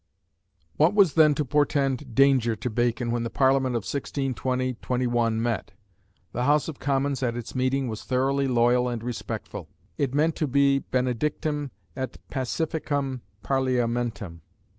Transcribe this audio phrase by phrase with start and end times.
[0.77, 5.73] What was then to portend danger to Bacon when the Parliament of 1620/21 met?
[6.31, 9.69] The House of Commons at its meeting was thoroughly loyal and respectful;
[9.99, 14.41] it meant to be benedictum et pacificum parliamentum.